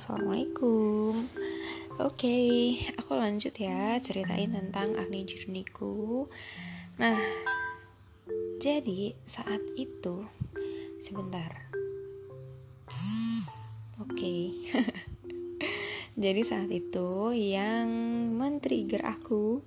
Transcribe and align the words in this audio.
Assalamualaikum. 0.00 1.28
Oke, 2.00 2.40
aku 2.96 3.20
lanjut 3.20 3.52
ya 3.52 4.00
ceritain 4.00 4.48
tentang 4.48 4.96
acne 4.96 5.28
journeyku 5.28 6.24
Nah, 6.96 7.20
jadi 8.56 9.12
saat 9.28 9.60
itu 9.76 10.24
Sebentar. 11.04 11.52
Oke. 14.00 14.56
Jadi 16.24 16.40
saat 16.48 16.72
itu 16.72 17.36
yang 17.36 17.92
men-trigger 18.40 19.04
aku 19.04 19.60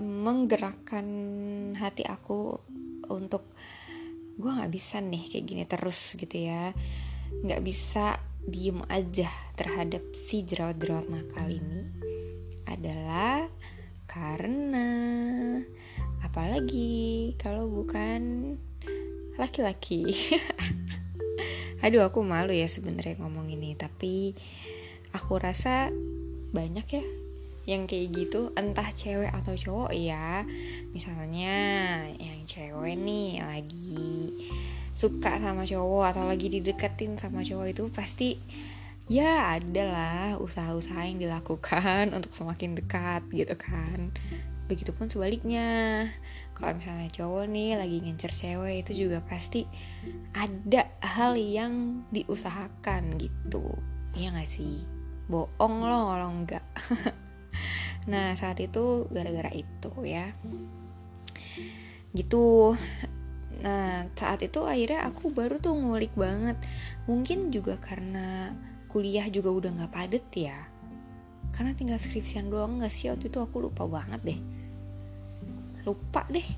Menggerakkan 0.00 1.04
hati 1.76 2.08
aku 2.08 2.64
untuk 3.12 3.44
gue 4.40 4.48
gak 4.48 4.72
bisa 4.72 5.04
nih 5.04 5.28
kayak 5.28 5.44
gini 5.44 5.64
terus 5.68 6.16
gitu 6.16 6.32
ya. 6.32 6.72
Gak 7.44 7.60
bisa 7.60 8.32
diem 8.44 8.84
aja 8.92 9.28
terhadap 9.56 10.02
si 10.12 10.44
jerawat-jerawat 10.44 11.08
nakal 11.08 11.48
ini 11.48 11.88
adalah 12.68 13.48
karena 14.04 14.88
apalagi 16.24 17.32
kalau 17.36 17.68
bukan 17.68 18.54
laki-laki. 19.34 20.14
Aduh 21.84 22.06
aku 22.06 22.24
malu 22.24 22.54
ya 22.54 22.70
sebenarnya 22.70 23.20
ngomong 23.20 23.50
ini 23.52 23.76
tapi 23.76 24.32
aku 25.12 25.36
rasa 25.36 25.92
banyak 26.54 26.86
ya 26.88 27.04
yang 27.64 27.88
kayak 27.88 28.12
gitu 28.12 28.52
entah 28.60 28.88
cewek 28.92 29.32
atau 29.32 29.56
cowok 29.56 29.92
ya 29.96 30.44
misalnya 30.92 31.56
yang 32.20 32.44
cewek 32.44 32.96
nih 32.96 33.40
lagi 33.40 34.32
suka 34.94 35.42
sama 35.42 35.66
cowok 35.66 36.14
atau 36.14 36.24
lagi 36.30 36.46
dideketin 36.46 37.18
sama 37.18 37.42
cowok 37.42 37.66
itu 37.66 37.84
pasti 37.90 38.38
ya 39.10 39.58
adalah 39.60 40.40
usaha-usaha 40.40 41.04
yang 41.04 41.20
dilakukan 41.20 42.14
untuk 42.14 42.30
semakin 42.32 42.78
dekat 42.78 43.26
gitu 43.34 43.52
kan. 43.58 44.14
Begitupun 44.70 45.12
sebaliknya. 45.12 46.08
Kalau 46.54 46.72
misalnya 46.78 47.10
cowok 47.10 47.44
nih 47.50 47.74
lagi 47.74 47.98
ngincer 48.00 48.32
cewek 48.32 48.86
itu 48.86 49.04
juga 49.04 49.18
pasti 49.26 49.66
ada 50.32 50.86
hal 51.02 51.34
yang 51.34 52.06
diusahakan 52.14 53.18
gitu. 53.18 53.74
Ya 54.14 54.30
gak 54.30 54.46
sih? 54.48 54.86
Bohong 55.26 55.82
loh 55.82 56.14
kalau 56.14 56.28
enggak 56.30 56.64
nah 58.10 58.36
saat 58.36 58.60
itu 58.60 59.10
gara-gara 59.10 59.50
itu 59.50 59.90
ya. 60.06 60.32
Gitu 62.14 62.78
Nah 63.60 64.08
saat 64.16 64.42
itu 64.42 64.64
akhirnya 64.64 65.06
aku 65.06 65.30
baru 65.30 65.60
tuh 65.60 65.76
ngulik 65.76 66.16
banget. 66.16 66.58
Mungkin 67.06 67.52
juga 67.54 67.76
karena 67.78 68.56
kuliah 68.90 69.26
juga 69.30 69.50
udah 69.50 69.70
gak 69.84 69.92
padet 69.92 70.26
ya. 70.34 70.58
Karena 71.54 71.74
tinggal 71.74 71.98
skripsian 71.98 72.50
doang 72.50 72.82
gak 72.82 72.90
sih? 72.90 73.10
Waktu 73.10 73.30
itu 73.30 73.38
aku 73.38 73.62
lupa 73.62 73.86
banget 73.86 74.20
deh. 74.22 74.40
Lupa 75.86 76.26
deh. 76.30 76.48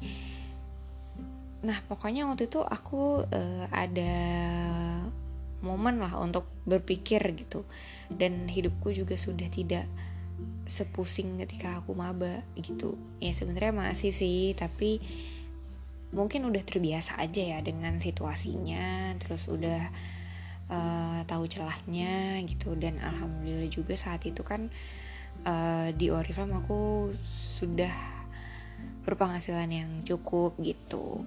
Nah 1.66 1.82
pokoknya 1.88 2.28
waktu 2.30 2.46
itu 2.46 2.62
aku 2.62 3.26
uh, 3.26 3.64
ada 3.72 4.14
momen 5.64 5.98
lah 5.98 6.14
untuk 6.20 6.46
berpikir 6.64 7.20
gitu. 7.34 7.66
Dan 8.12 8.46
hidupku 8.46 8.94
juga 8.94 9.18
sudah 9.18 9.50
tidak 9.50 9.88
sepusing 10.66 11.40
ketika 11.40 11.80
aku 11.80 11.96
maba 11.96 12.44
gitu. 12.58 13.00
Ya 13.22 13.32
sebenarnya 13.32 13.72
masih 13.72 14.12
sih 14.12 14.52
tapi 14.52 15.00
mungkin 16.14 16.46
udah 16.46 16.62
terbiasa 16.62 17.18
aja 17.18 17.56
ya 17.56 17.58
dengan 17.62 17.98
situasinya 17.98 19.14
terus 19.18 19.50
udah 19.50 19.90
uh, 20.70 21.20
tahu 21.26 21.44
celahnya 21.50 22.42
gitu. 22.46 22.74
Dan 22.78 23.02
alhamdulillah 23.02 23.70
juga 23.70 23.94
saat 23.98 24.22
itu 24.26 24.42
kan 24.46 24.70
uh, 25.46 25.88
di 25.94 26.10
Oriflame 26.10 26.58
aku 26.58 27.10
sudah 27.26 27.94
berpenghasilan 29.06 29.70
yang 29.70 29.90
cukup 30.02 30.58
gitu. 30.62 31.22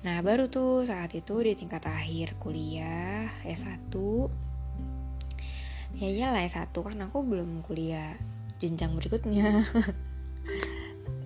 Nah 0.00 0.18
baru 0.24 0.48
tuh 0.48 0.88
saat 0.88 1.12
itu 1.12 1.34
di 1.44 1.52
tingkat 1.52 1.84
akhir 1.84 2.40
kuliah 2.40 3.28
S1 3.44 3.92
ya 6.00 6.08
iyalah 6.08 6.46
S1 6.48 6.72
kan 6.72 6.98
aku 7.04 7.20
belum 7.20 7.60
kuliah 7.66 8.16
jenjang 8.56 8.96
berikutnya 8.96 9.66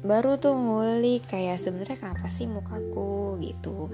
baru 0.04 0.37
tuh 0.37 0.53
ngulik 0.53 1.25
kayak 1.32 1.56
sebenarnya 1.56 1.97
kenapa 1.97 2.28
sih 2.28 2.44
mukaku? 2.44 3.41
Gitu. 3.41 3.88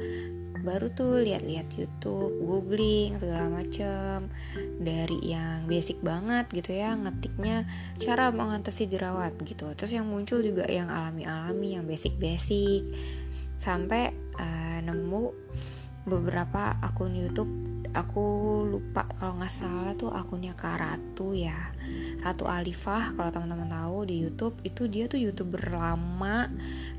Baru 0.60 0.93
tuh 0.93 1.25
lihat-lihat 1.25 1.72
YouTube, 1.78 2.37
googling 2.44 3.16
segala 3.16 3.48
macem. 3.48 4.28
Dari 4.82 5.22
yang 5.22 5.71
basic 5.71 6.03
banget 6.03 6.50
gitu 6.50 6.75
ya 6.75 6.98
ngetiknya 6.98 7.65
cara 8.03 8.28
mengatasi 8.34 8.91
jerawat 8.91 9.38
gitu. 9.47 9.71
Terus 9.78 9.94
yang 9.94 10.10
muncul 10.10 10.43
juga 10.43 10.66
yang 10.66 10.91
alami-alami 10.91 11.78
yang 11.78 11.87
basic-basic. 11.87 12.91
Sampai 13.56 14.10
uh, 14.37 14.78
nemu 14.82 15.32
beberapa 16.04 16.77
akun 16.82 17.15
YouTube 17.15 17.70
aku 17.91 18.25
lupa 18.69 19.06
kalau 19.19 19.39
nggak 19.41 19.51
salah 19.51 19.93
tuh 19.99 20.15
akunnya 20.15 20.55
Kak 20.55 20.78
Ratu 20.78 21.34
ya. 21.34 21.56
Ratu 22.23 22.47
Alifah 22.47 23.17
kalau 23.17 23.31
teman-teman 23.34 23.71
tahu 23.71 24.06
di 24.06 24.23
YouTube 24.23 24.56
itu 24.62 24.87
dia 24.87 25.11
tuh 25.11 25.19
youtuber 25.19 25.73
lama 25.73 26.47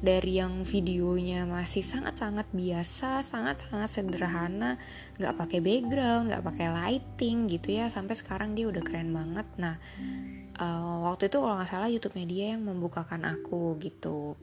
dari 0.03 0.41
yang 0.41 0.67
videonya 0.67 1.47
masih 1.47 1.85
sangat-sangat 1.85 2.49
biasa 2.51 3.23
sangat-sangat 3.23 3.89
sederhana 3.89 4.75
nggak 5.15 5.37
pakai 5.37 5.59
background 5.63 6.33
nggak 6.33 6.43
pakai 6.43 6.67
lighting 6.69 7.47
gitu 7.47 7.77
ya. 7.77 7.87
Sampai 7.87 8.19
sekarang 8.19 8.53
dia 8.57 8.67
udah 8.67 8.83
keren 8.83 9.15
banget. 9.15 9.47
Nah 9.55 9.75
uh, 10.61 11.07
waktu 11.07 11.31
itu 11.31 11.37
kalau 11.41 11.55
nggak 11.57 11.71
salah 11.71 11.89
YouTube-nya 11.89 12.25
dia 12.27 12.45
yang 12.57 12.67
membukakan 12.67 13.25
aku 13.25 13.79
gitu 13.79 14.35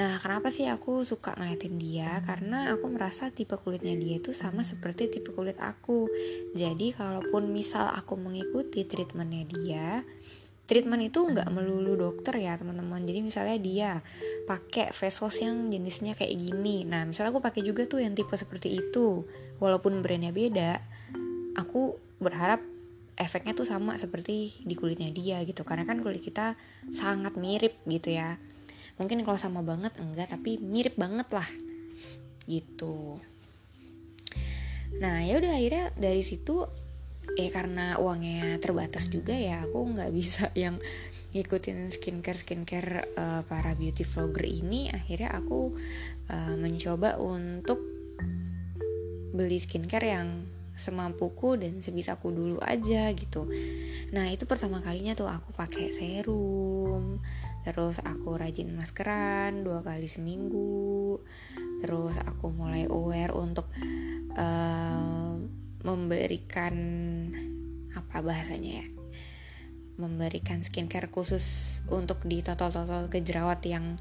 Nah, 0.00 0.16
kenapa 0.16 0.48
sih 0.48 0.64
aku 0.64 1.04
suka 1.04 1.36
ngeliatin 1.36 1.76
dia? 1.76 2.24
Karena 2.24 2.72
aku 2.72 2.88
merasa 2.88 3.28
tipe 3.28 3.52
kulitnya 3.60 3.92
dia 4.00 4.16
itu 4.16 4.32
sama 4.32 4.64
seperti 4.64 5.12
tipe 5.12 5.28
kulit 5.36 5.60
aku. 5.60 6.08
Jadi, 6.56 6.96
kalaupun 6.96 7.52
misal 7.52 7.92
aku 7.92 8.16
mengikuti 8.16 8.88
treatmentnya 8.88 9.44
dia, 9.44 10.00
treatment 10.64 11.04
itu 11.04 11.20
nggak 11.20 11.52
melulu 11.52 12.00
dokter 12.00 12.40
ya 12.40 12.56
teman-teman. 12.56 13.04
Jadi 13.04 13.20
misalnya 13.20 13.60
dia 13.60 13.90
pakai 14.48 14.88
face 14.88 15.20
wash 15.20 15.44
yang 15.44 15.68
jenisnya 15.68 16.16
kayak 16.16 16.32
gini. 16.32 16.88
Nah, 16.88 17.04
misalnya 17.04 17.36
aku 17.36 17.44
pakai 17.44 17.60
juga 17.60 17.84
tuh 17.84 18.00
yang 18.00 18.16
tipe 18.16 18.32
seperti 18.32 18.80
itu. 18.80 19.28
Walaupun 19.60 20.00
brandnya 20.00 20.32
beda, 20.32 20.80
aku 21.60 22.00
berharap 22.24 22.64
efeknya 23.20 23.52
tuh 23.52 23.68
sama 23.68 24.00
seperti 24.00 24.64
di 24.64 24.72
kulitnya 24.72 25.12
dia 25.12 25.44
gitu. 25.44 25.60
Karena 25.60 25.84
kan 25.84 26.00
kulit 26.00 26.24
kita 26.24 26.56
sangat 26.88 27.36
mirip 27.36 27.76
gitu 27.84 28.16
ya 28.16 28.40
mungkin 29.00 29.24
kalau 29.24 29.40
sama 29.40 29.64
banget 29.64 29.96
enggak 29.96 30.28
tapi 30.28 30.60
mirip 30.60 31.00
banget 31.00 31.26
lah. 31.32 31.48
Gitu. 32.44 33.16
Nah 35.00 35.24
ya 35.24 35.40
udah 35.40 35.56
akhirnya 35.56 35.88
dari 35.96 36.20
situ 36.20 36.68
eh 37.38 37.48
karena 37.48 37.96
uangnya 37.96 38.58
terbatas 38.60 39.06
juga 39.08 39.32
ya 39.32 39.64
aku 39.64 39.96
nggak 39.96 40.10
bisa 40.12 40.52
yang 40.68 40.76
ngikutin 41.30 41.94
skincare 41.94 42.36
skincare 42.36 43.06
uh, 43.14 43.42
para 43.46 43.78
beauty 43.78 44.02
vlogger 44.02 44.44
ini 44.44 44.90
akhirnya 44.90 45.30
aku 45.30 45.78
uh, 46.26 46.54
mencoba 46.58 47.16
untuk 47.22 47.78
beli 49.30 49.62
skincare 49.62 50.10
yang 50.10 50.28
semampuku 50.74 51.60
dan 51.60 51.84
sebisaku 51.84 52.32
dulu 52.32 52.56
aja 52.64 53.12
gitu. 53.12 53.46
Nah 54.10 54.32
itu 54.32 54.48
pertama 54.48 54.80
kalinya 54.80 55.12
tuh 55.12 55.28
aku 55.28 55.52
pakai 55.52 55.92
serum 55.92 57.20
terus 57.70 58.02
aku 58.02 58.34
rajin 58.34 58.74
maskeran 58.74 59.62
dua 59.62 59.86
kali 59.86 60.10
seminggu. 60.10 61.22
Terus 61.78 62.18
aku 62.18 62.50
mulai 62.50 62.90
aware 62.90 63.30
untuk 63.30 63.70
uh, 64.34 65.38
memberikan 65.86 66.74
apa 67.94 68.22
bahasanya 68.22 68.82
ya 68.82 68.86
memberikan 70.00 70.64
skincare 70.64 71.12
khusus 71.12 71.78
untuk 71.92 72.24
di 72.24 72.40
total-total 72.40 73.06
kejerawat 73.12 73.60
yang 73.68 74.00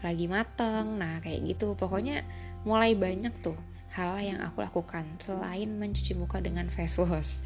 lagi 0.00 0.30
mateng. 0.30 0.96
Nah 0.96 1.20
kayak 1.20 1.44
gitu. 1.44 1.74
Pokoknya 1.76 2.24
mulai 2.64 2.94
banyak 2.94 3.34
tuh 3.42 3.58
hal 3.92 4.16
yang 4.24 4.40
aku 4.40 4.64
lakukan 4.64 5.04
selain 5.20 5.76
mencuci 5.76 6.16
muka 6.16 6.40
dengan 6.40 6.70
face 6.72 6.96
wash. 6.96 7.42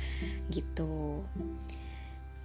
Gitu 0.52 1.25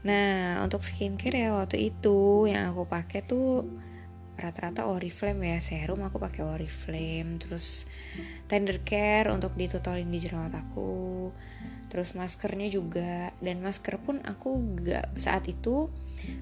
Nah, 0.01 0.62
untuk 0.65 0.81
skincare 0.81 1.45
ya 1.45 1.53
waktu 1.53 1.94
itu 1.94 2.50
yang 2.50 2.74
aku 2.74 2.89
pakai 2.89 3.21
tuh 3.21 3.69
rata-rata 4.42 4.89
Oriflame 4.89 5.53
ya 5.53 5.59
serum 5.62 6.01
aku 6.01 6.18
pakai 6.18 6.42
Oriflame 6.42 7.38
terus 7.38 7.86
tender 8.50 8.81
care 8.81 9.30
untuk 9.30 9.53
ditutolin 9.53 10.09
di 10.09 10.18
jerawat 10.18 10.57
aku 10.57 11.30
terus 11.94 12.18
maskernya 12.18 12.71
juga 12.74 13.30
dan 13.44 13.62
masker 13.62 14.01
pun 14.01 14.18
aku 14.25 14.80
gak 14.81 15.13
saat 15.21 15.45
itu 15.45 15.94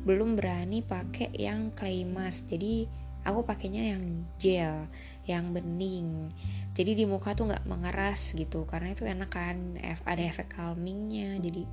belum 0.08 0.40
berani 0.40 0.80
pakai 0.80 1.36
yang 1.36 1.76
clay 1.76 2.08
mask 2.08 2.48
jadi 2.48 2.88
aku 3.28 3.44
pakainya 3.44 3.98
yang 3.98 4.24
gel 4.40 4.88
yang 5.28 5.52
bening 5.52 6.32
jadi 6.78 6.96
di 6.96 7.04
muka 7.04 7.36
tuh 7.36 7.52
nggak 7.52 7.68
mengeras 7.68 8.32
gitu 8.38 8.64
karena 8.64 8.96
itu 8.96 9.04
enak 9.04 9.30
kan 9.34 9.76
ada 10.06 10.24
efek 10.24 10.56
calmingnya 10.56 11.36
jadi 11.42 11.68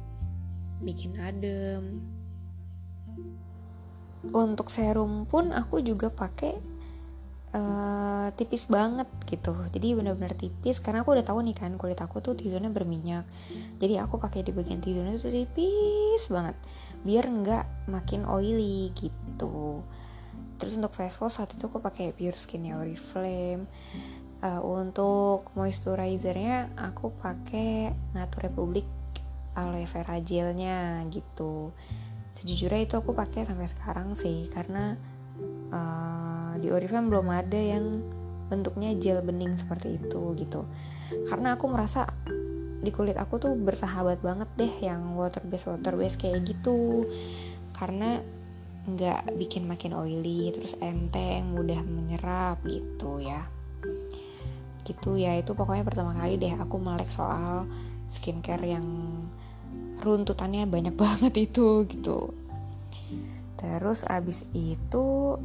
bikin 0.83 1.17
adem. 1.21 2.03
Untuk 4.35 4.69
serum 4.69 5.25
pun 5.25 5.55
aku 5.55 5.79
juga 5.81 6.11
pakai 6.11 6.59
uh, 7.55 8.27
tipis 8.35 8.67
banget 8.67 9.07
gitu. 9.31 9.55
Jadi 9.71 9.95
benar-benar 9.95 10.35
tipis 10.35 10.83
karena 10.83 11.07
aku 11.07 11.15
udah 11.15 11.25
tahu 11.25 11.41
nih 11.47 11.57
kan 11.57 11.73
kulit 11.79 12.01
aku 12.03 12.19
tuh 12.21 12.35
T-zone 12.35 12.69
berminyak. 12.75 13.25
Jadi 13.79 13.97
aku 14.03 14.19
pakai 14.19 14.43
di 14.43 14.51
bagian 14.51 14.83
T-zone 14.83 15.15
itu 15.15 15.31
tipis 15.31 16.27
banget 16.29 16.57
biar 17.07 17.31
nggak 17.31 17.87
makin 17.87 18.27
oily 18.27 18.91
gitu. 18.99 19.85
Terus 20.57 20.75
untuk 20.81 20.97
face 20.97 21.21
wash 21.21 21.39
saat 21.39 21.53
itu 21.53 21.69
aku 21.69 21.79
pakai 21.79 22.17
Pure 22.17 22.35
Skin 22.35 22.67
Oriflame 22.73 23.69
uh, 24.41 24.61
untuk 24.65 25.53
moisturizernya 25.53 26.73
aku 26.75 27.13
pakai 27.15 27.93
Nature 28.17 28.49
Republic 28.51 28.89
aloe 29.57 29.89
vera 29.89 30.21
gelnya 30.21 31.01
gitu. 31.09 31.73
Sejujurnya 32.37 32.85
itu 32.85 32.95
aku 33.01 33.17
pakai 33.17 33.49
sampai 33.49 33.65
sekarang 33.65 34.13
sih 34.13 34.45
karena 34.53 34.95
uh, 35.73 36.53
di 36.61 36.69
Oriflame 36.69 37.09
belum 37.09 37.29
ada 37.33 37.57
yang 37.57 38.05
bentuknya 38.47 38.95
gel 38.95 39.25
bening 39.25 39.57
seperti 39.57 39.99
itu 39.99 40.37
gitu. 40.39 40.69
Karena 41.27 41.57
aku 41.57 41.67
merasa 41.67 42.07
di 42.77 42.95
kulit 42.95 43.19
aku 43.19 43.43
tuh 43.43 43.57
bersahabat 43.59 44.23
banget 44.23 44.47
deh 44.55 44.75
yang 44.85 45.19
water 45.19 45.43
base 45.43 45.67
water 45.67 45.97
base 45.97 46.21
kayak 46.21 46.45
gitu. 46.47 47.09
Karena 47.73 48.21
nggak 48.87 49.35
bikin 49.35 49.67
makin 49.67 49.99
oily 49.99 50.55
terus 50.55 50.79
enteng 50.79 51.57
mudah 51.57 51.83
menyerap 51.83 52.63
gitu 52.69 53.19
ya. 53.19 53.49
Gitu 54.87 55.19
ya 55.19 55.35
itu 55.35 55.57
pokoknya 55.59 55.83
pertama 55.83 56.15
kali 56.15 56.39
deh 56.39 56.55
aku 56.55 56.79
melek 56.79 57.11
soal 57.11 57.67
skincare 58.07 58.63
yang 58.63 58.87
runtutannya 60.07 60.71
banyak 60.71 60.95
banget 61.03 61.35
itu 61.51 61.83
gitu. 61.91 62.31
Terus 63.59 64.07
abis 64.07 64.47
itu 64.55 65.37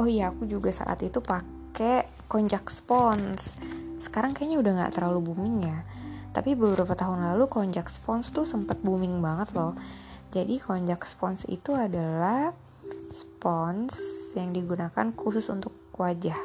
oh 0.00 0.08
iya 0.08 0.32
aku 0.32 0.48
juga 0.48 0.74
saat 0.74 0.98
itu 1.06 1.22
pakai 1.22 2.08
konjak 2.26 2.66
spons. 2.66 3.60
Sekarang 4.00 4.32
kayaknya 4.34 4.58
udah 4.58 4.72
nggak 4.82 4.94
terlalu 4.98 5.30
booming 5.30 5.62
ya. 5.62 5.78
Tapi 6.30 6.54
beberapa 6.54 6.94
tahun 6.94 7.26
lalu 7.34 7.46
konjak 7.50 7.90
spons 7.90 8.30
tuh 8.34 8.46
sempat 8.46 8.80
booming 8.82 9.18
banget 9.22 9.54
loh. 9.54 9.74
Jadi 10.30 10.62
konjak 10.62 11.02
spons 11.02 11.46
itu 11.50 11.74
adalah 11.74 12.54
spons 13.10 14.30
yang 14.38 14.54
digunakan 14.54 15.10
khusus 15.14 15.50
untuk 15.50 15.74
wajah. 15.98 16.38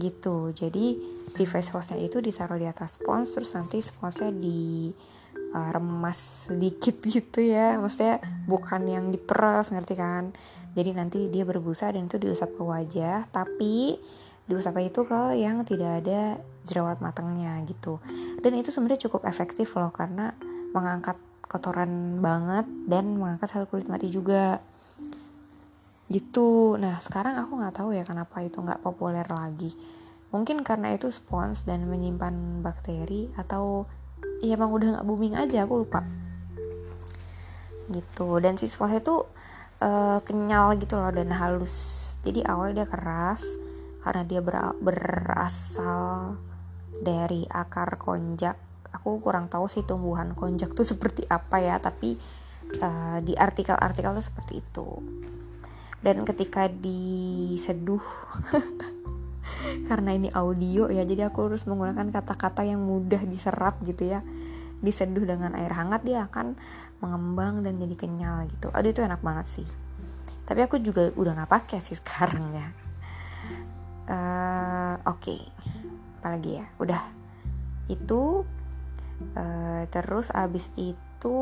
Gitu. 0.00 0.56
Jadi 0.56 0.86
si 1.30 1.46
face 1.46 1.70
washnya 1.70 2.00
itu 2.00 2.18
ditaruh 2.18 2.58
di 2.58 2.66
atas 2.66 2.98
spons 2.98 3.36
terus 3.36 3.54
nanti 3.54 3.78
sponsnya 3.78 4.34
di 4.34 4.90
uh, 5.54 5.70
remas 5.70 6.50
sedikit 6.50 7.02
gitu 7.14 7.42
ya. 7.42 7.76
Maksudnya 7.78 8.22
bukan 8.46 8.86
yang 8.86 9.04
diperas 9.10 9.70
ngerti 9.74 9.94
kan? 9.98 10.34
Jadi 10.74 10.90
nanti 10.94 11.18
dia 11.28 11.42
berbusa 11.42 11.90
dan 11.90 12.06
itu 12.06 12.16
diusap 12.18 12.54
ke 12.54 12.62
wajah 12.62 13.26
tapi 13.34 13.98
diusapnya 14.46 14.90
itu 14.90 15.06
ke 15.06 15.38
yang 15.38 15.62
tidak 15.62 16.02
ada 16.02 16.38
jerawat 16.66 16.98
matangnya 16.98 17.58
gitu. 17.66 18.02
Dan 18.42 18.58
itu 18.58 18.74
sebenarnya 18.74 19.06
cukup 19.10 19.26
efektif 19.26 19.74
loh 19.78 19.90
karena 19.94 20.34
mengangkat 20.74 21.18
kotoran 21.46 22.22
banget 22.22 22.66
dan 22.86 23.18
mengangkat 23.18 23.50
sel 23.50 23.66
kulit 23.66 23.90
mati 23.90 24.10
juga. 24.10 24.62
Gitu. 26.10 26.78
Nah 26.78 26.98
sekarang 26.98 27.38
aku 27.38 27.58
nggak 27.58 27.74
tahu 27.82 27.90
ya 27.94 28.02
kenapa 28.06 28.42
itu 28.42 28.58
nggak 28.62 28.82
populer 28.82 29.26
lagi. 29.26 29.74
Mungkin 30.30 30.62
karena 30.62 30.94
itu 30.94 31.10
spons 31.10 31.66
dan 31.66 31.90
menyimpan 31.90 32.62
bakteri 32.62 33.34
atau 33.34 33.90
ya 34.40 34.56
emang 34.56 34.72
udah 34.72 34.88
nggak 34.98 35.06
booming 35.06 35.36
aja 35.36 35.68
aku 35.68 35.84
lupa. 35.84 36.04
Gitu 37.92 38.28
dan 38.40 38.56
si 38.56 38.66
spons 38.66 38.96
itu 38.96 39.24
uh, 39.84 40.18
kenyal 40.24 40.76
gitu 40.80 40.96
loh 40.96 41.12
dan 41.12 41.32
halus. 41.32 42.16
Jadi 42.24 42.44
awalnya 42.44 42.84
dia 42.84 42.88
keras 42.88 43.44
karena 44.00 44.22
dia 44.24 44.40
ber 44.40 44.76
berasal 44.80 46.40
dari 47.00 47.44
akar 47.48 48.00
konjak. 48.00 48.56
Aku 48.90 49.22
kurang 49.22 49.46
tahu 49.46 49.70
sih 49.70 49.84
tumbuhan 49.86 50.32
konjak 50.32 50.72
tuh 50.72 50.88
seperti 50.92 51.28
apa 51.28 51.60
ya 51.60 51.76
tapi 51.78 52.16
uh, 52.80 53.18
di 53.20 53.36
artikel-artikel 53.36 54.16
tuh 54.16 54.24
seperti 54.24 54.64
itu. 54.64 54.88
Dan 56.00 56.24
ketika 56.24 56.64
diseduh 56.64 58.00
karena 59.86 60.10
ini 60.16 60.28
audio 60.32 60.88
ya 60.88 61.02
jadi 61.06 61.28
aku 61.30 61.50
harus 61.50 61.66
menggunakan 61.68 62.10
kata-kata 62.10 62.66
yang 62.66 62.82
mudah 62.82 63.22
diserap 63.26 63.78
gitu 63.84 64.10
ya. 64.10 64.24
Diseduh 64.80 65.28
dengan 65.28 65.52
air 65.58 65.72
hangat 65.76 66.02
dia 66.08 66.24
akan 66.24 66.56
mengembang 67.04 67.60
dan 67.60 67.76
jadi 67.76 67.94
kenyal 67.96 68.48
gitu. 68.48 68.72
Aduh 68.72 68.90
itu 68.92 69.04
enak 69.04 69.20
banget 69.20 69.46
sih. 69.48 69.68
Tapi 70.48 70.60
aku 70.64 70.80
juga 70.80 71.12
udah 71.14 71.36
nggak 71.36 71.50
pakai 71.50 71.78
sih 71.84 71.96
sekarang 72.00 72.56
ya 72.56 72.80
uh, 74.10 74.94
oke. 75.06 75.22
Okay. 75.22 75.40
apalagi 76.20 76.60
ya? 76.60 76.66
Udah. 76.76 77.02
Itu 77.86 78.44
uh, 79.38 79.82
terus 79.88 80.28
abis 80.34 80.68
itu 80.76 81.38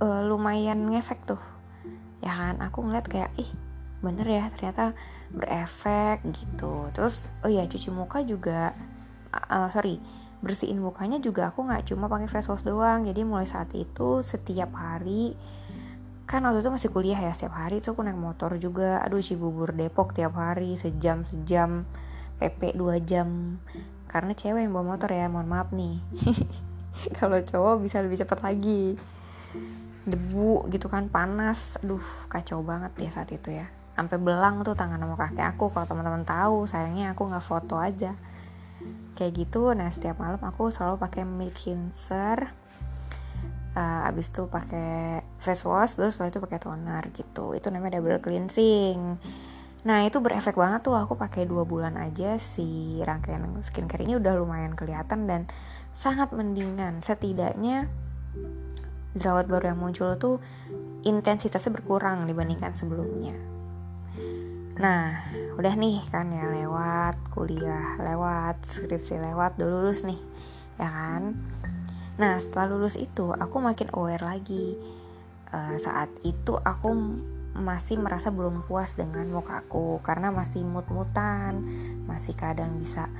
uh, 0.00 0.22
lumayan 0.24 0.88
ngefek 0.88 1.20
tuh. 1.26 1.42
Ya 2.22 2.32
kan? 2.32 2.62
Aku 2.62 2.86
ngeliat 2.86 3.06
kayak 3.10 3.34
ih 3.36 3.50
bener 4.02 4.26
ya 4.26 4.44
ternyata 4.50 4.92
berefek 5.30 6.20
gitu. 6.26 6.90
Terus 6.92 7.24
oh 7.46 7.50
ya 7.50 7.64
cuci 7.64 7.88
muka 7.94 8.20
juga 8.26 8.74
uh, 9.32 9.70
sorry 9.72 10.02
bersihin 10.42 10.82
mukanya 10.82 11.22
juga 11.22 11.54
aku 11.54 11.62
nggak 11.62 11.94
cuma 11.94 12.10
pakai 12.10 12.26
face 12.26 12.50
wash 12.50 12.66
doang. 12.66 13.06
Jadi 13.06 13.22
mulai 13.22 13.46
saat 13.46 13.70
itu 13.72 14.20
setiap 14.26 14.74
hari 14.74 15.38
kan 16.26 16.42
waktu 16.46 16.64
itu 16.64 16.70
masih 16.70 16.90
kuliah 16.90 17.18
ya 17.18 17.30
setiap 17.34 17.54
hari 17.58 17.78
itu 17.78 17.94
aku 17.94 18.02
naik 18.02 18.18
motor 18.18 18.58
juga. 18.58 18.98
Aduh 19.06 19.22
Cibubur 19.22 19.70
Depok 19.72 20.12
tiap 20.12 20.34
hari 20.34 20.74
sejam 20.76 21.22
sejam 21.22 21.86
PP 22.42 22.74
2 22.74 22.98
jam. 23.06 23.62
Karena 24.10 24.36
cewek 24.36 24.66
yang 24.66 24.74
bawa 24.74 24.98
motor 24.98 25.08
ya 25.14 25.30
mohon 25.30 25.48
maaf 25.48 25.70
nih. 25.72 26.02
Kalau 27.18 27.40
cowok 27.40 27.80
bisa 27.80 28.02
lebih 28.02 28.20
cepat 28.20 28.42
lagi. 28.44 28.98
Debu 30.02 30.66
gitu 30.74 30.90
kan 30.90 31.06
panas. 31.06 31.78
Aduh 31.80 32.02
kacau 32.26 32.66
banget 32.66 32.92
ya 32.98 33.10
saat 33.14 33.30
itu 33.30 33.54
ya 33.54 33.81
sampai 34.02 34.18
belang 34.18 34.66
tuh 34.66 34.74
tangan 34.74 34.98
sama 34.98 35.14
kaki 35.14 35.42
aku. 35.42 35.70
Kalau 35.70 35.86
teman-teman 35.86 36.26
tahu 36.26 36.66
sayangnya 36.66 37.14
aku 37.14 37.30
nggak 37.30 37.44
foto 37.44 37.78
aja. 37.78 38.18
Kayak 39.14 39.32
gitu 39.46 39.72
nah 39.78 39.86
setiap 39.86 40.18
malam 40.18 40.42
aku 40.42 40.74
selalu 40.74 40.98
pakai 40.98 41.22
milk 41.22 41.54
cleanser 41.54 42.62
uh, 43.76 44.08
abis 44.08 44.32
itu 44.32 44.48
pakai 44.48 45.20
face 45.40 45.64
wash 45.64 45.96
terus 45.96 46.16
setelah 46.16 46.30
itu 46.32 46.40
pakai 46.40 46.58
toner 46.60 47.04
gitu. 47.12 47.56
Itu 47.56 47.72
namanya 47.72 48.00
double 48.00 48.20
cleansing. 48.20 48.98
Nah 49.82 49.98
itu 50.06 50.22
berefek 50.22 50.54
banget 50.54 50.86
tuh 50.86 50.94
aku 50.94 51.18
pakai 51.18 51.42
dua 51.48 51.66
bulan 51.66 51.98
aja 51.98 52.38
si 52.38 53.00
rangkaian 53.02 53.42
skincare 53.66 54.06
ini 54.06 54.14
udah 54.14 54.32
lumayan 54.38 54.78
kelihatan 54.78 55.26
dan 55.26 55.50
sangat 55.90 56.30
mendingan. 56.30 57.02
Setidaknya 57.02 57.90
jerawat 59.12 59.50
baru 59.50 59.74
yang 59.74 59.80
muncul 59.80 60.14
tuh 60.16 60.38
intensitasnya 61.02 61.74
berkurang 61.74 62.24
dibandingkan 62.30 62.72
sebelumnya. 62.72 63.51
Nah, 64.80 65.28
udah 65.60 65.74
nih 65.76 66.00
kan 66.08 66.32
ya 66.32 66.48
lewat 66.48 67.28
kuliah, 67.28 68.00
lewat 68.00 68.64
skripsi, 68.64 69.20
lewat 69.20 69.60
udah 69.60 69.68
lulus 69.68 70.08
nih, 70.08 70.20
ya 70.80 70.88
kan? 70.88 71.36
Nah, 72.16 72.40
setelah 72.40 72.72
lulus 72.72 72.96
itu 72.96 73.36
aku 73.36 73.60
makin 73.60 73.92
aware 73.92 74.24
lagi. 74.24 74.76
Uh, 75.52 75.76
saat 75.76 76.08
itu 76.24 76.56
aku 76.56 76.88
masih 77.52 78.00
merasa 78.00 78.32
belum 78.32 78.64
puas 78.64 78.96
dengan 78.96 79.28
mukaku 79.28 80.00
karena 80.00 80.32
masih 80.32 80.64
mut-mutan, 80.64 81.60
masih 82.08 82.32
kadang 82.32 82.80
bisa 82.80 83.12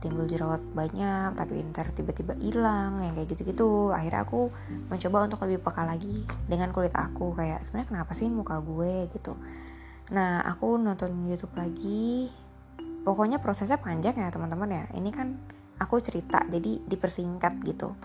timbul 0.00 0.24
jerawat 0.24 0.64
banyak 0.72 1.36
tapi 1.36 1.60
ntar 1.70 1.92
tiba-tiba 1.92 2.32
hilang 2.40 3.04
yang 3.04 3.12
kayak 3.12 3.36
gitu-gitu 3.36 3.92
akhirnya 3.92 4.24
aku 4.24 4.48
mencoba 4.88 5.28
untuk 5.28 5.44
lebih 5.44 5.60
peka 5.60 5.84
lagi 5.84 6.24
dengan 6.48 6.72
kulit 6.72 6.96
aku 6.96 7.36
kayak 7.36 7.60
sebenarnya 7.68 7.88
kenapa 7.92 8.12
sih 8.16 8.32
muka 8.32 8.58
gue 8.64 9.12
gitu 9.12 9.36
nah 10.10 10.42
aku 10.42 10.78
nonton 10.78 11.30
YouTube 11.30 11.54
lagi. 11.54 12.30
Pokoknya 13.00 13.40
prosesnya 13.40 13.80
panjang 13.80 14.18
ya 14.18 14.28
teman-teman 14.28 14.68
ya. 14.68 14.84
Ini 14.92 15.10
kan 15.14 15.38
aku 15.80 15.98
cerita 16.04 16.44
jadi 16.44 16.84
dipersingkat 16.84 17.64
gitu. 17.64 17.96